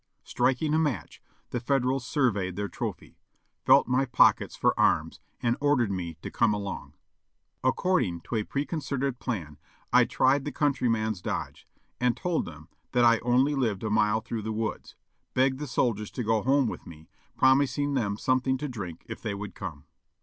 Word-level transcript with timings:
Striking 0.23 0.73
a 0.73 0.79
match, 0.79 1.21
the 1.51 1.59
Federals 1.59 2.07
surveyed 2.07 2.55
their 2.55 2.67
trophy, 2.67 3.19
felt 3.65 3.87
my 3.87 4.03
pockets 4.05 4.55
for 4.55 4.73
arms 4.75 5.19
and 5.43 5.55
ordered 5.61 5.91
me 5.91 6.15
to 6.23 6.31
come 6.31 6.55
along. 6.55 6.95
According 7.63 8.21
to 8.21 8.33
a 8.33 8.43
preconcerted 8.43 9.19
plan, 9.19 9.59
I 9.93 10.05
tried 10.05 10.43
the 10.43 10.51
countryman's 10.51 11.21
dodge, 11.21 11.67
and 11.99 12.17
told 12.17 12.45
them 12.45 12.67
that 12.93 13.05
I 13.05 13.19
only 13.19 13.53
lived 13.53 13.83
a 13.83 13.91
mile 13.91 14.21
through 14.21 14.41
the 14.41 14.51
woods: 14.51 14.95
begged 15.35 15.59
the 15.59 15.67
soldiers 15.67 16.09
to 16.13 16.23
go 16.23 16.41
home 16.41 16.65
with 16.67 16.87
me, 16.87 17.07
promising 17.37 17.93
them 17.93 18.17
some 18.17 18.39
thing 18.41 18.57
to 18.57 18.67
drink 18.67 19.05
if 19.07 19.21
they 19.21 19.35
would 19.35 19.53
come. 19.53 19.85